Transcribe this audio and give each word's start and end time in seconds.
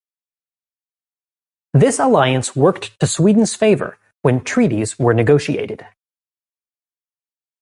This 1.75 1.99
alliance 1.99 2.55
worked 2.55 2.99
to 3.01 3.05
Sweden's 3.05 3.53
favor 3.53 3.99
when 4.23 4.43
treaties 4.43 4.97
were 4.97 5.13
negotiated. 5.13 5.85